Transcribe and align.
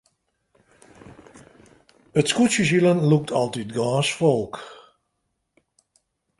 It 2.19 2.25
skûtsjesilen 2.29 2.99
lûkt 3.09 3.29
altyd 3.39 3.69
gâns 3.77 4.09
folk. 4.19 4.55